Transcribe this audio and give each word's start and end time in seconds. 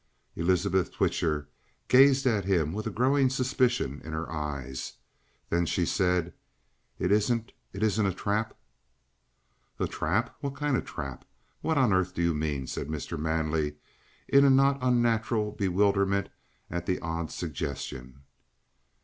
Elizabeth 0.35 0.91
Twitcher 0.91 1.47
gazed 1.87 2.25
at 2.25 2.43
him 2.45 2.73
with 2.73 2.87
a 2.87 2.89
growing 2.89 3.29
suspicion 3.29 4.01
in 4.03 4.13
her 4.13 4.31
eyes. 4.31 4.93
Then 5.51 5.67
she 5.67 5.85
said: 5.85 6.33
"It 6.97 7.11
isn't 7.11 7.51
it 7.71 7.83
isn't 7.83 8.07
a 8.07 8.11
trap?" 8.11 8.57
"A 9.77 9.85
trap? 9.87 10.35
What 10.39 10.55
kind 10.55 10.75
of 10.75 10.81
a 10.81 10.85
trap? 10.87 11.23
What 11.61 11.77
on 11.77 11.93
earth 11.93 12.15
do 12.15 12.23
you 12.23 12.33
mean?" 12.33 12.65
said 12.65 12.87
Mr. 12.87 13.15
Manley, 13.15 13.75
in 14.27 14.43
a 14.43 14.49
not 14.49 14.79
unnatural 14.81 15.51
bewilderment 15.51 16.29
at 16.71 16.87
the 16.87 16.97
odd 17.01 17.29
suggestion. 17.31 18.23